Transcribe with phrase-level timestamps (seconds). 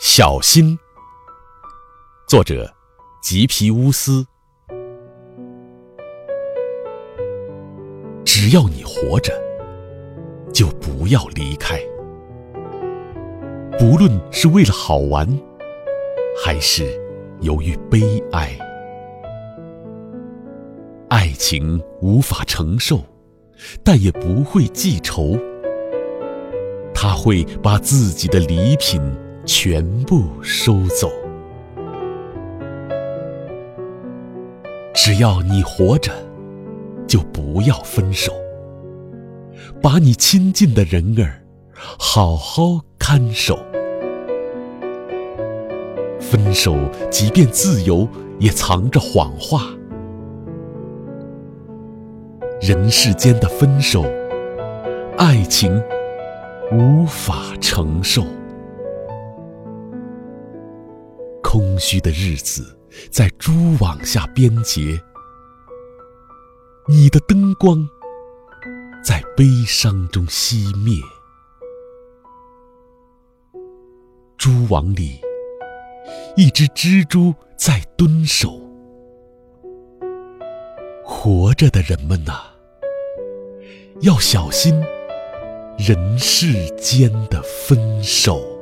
[0.00, 0.78] 小心。
[2.28, 2.72] 作者：
[3.20, 4.24] 吉皮乌斯。
[8.24, 9.32] 只要你活着，
[10.52, 11.80] 就不要离开。
[13.76, 15.26] 不论是为了好玩，
[16.44, 16.84] 还是
[17.40, 18.56] 由于悲哀，
[21.08, 23.02] 爱情无法承受，
[23.82, 25.36] 但也不会记仇。
[26.94, 29.00] 他会把自己的礼品
[29.48, 31.10] 全部收走。
[34.94, 36.12] 只要你活着，
[37.06, 38.30] 就不要分手。
[39.80, 41.42] 把你亲近的人儿
[41.98, 43.58] 好好看守。
[46.20, 46.76] 分手，
[47.10, 48.06] 即便自由，
[48.38, 49.62] 也藏着谎话。
[52.60, 54.04] 人世间的分手，
[55.16, 55.82] 爱情。
[56.70, 58.22] 无法承受，
[61.58, 62.78] 空虚的日子
[63.10, 64.96] 在蛛网下编结，
[66.86, 67.84] 你的灯光
[69.02, 71.02] 在悲伤中熄灭。
[74.36, 75.20] 蛛网里，
[76.36, 78.60] 一只蜘蛛在蹲守。
[81.02, 82.34] 活着的人们呐，
[84.02, 84.80] 要小心。
[85.76, 88.57] 人世间的分手，